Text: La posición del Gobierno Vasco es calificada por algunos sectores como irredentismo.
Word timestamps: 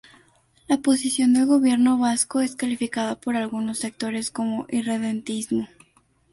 La 0.67 0.79
posición 0.79 1.33
del 1.35 1.45
Gobierno 1.45 1.99
Vasco 1.99 2.39
es 2.39 2.55
calificada 2.55 3.19
por 3.19 3.35
algunos 3.35 3.77
sectores 3.77 4.31
como 4.31 4.65
irredentismo. 4.69 5.67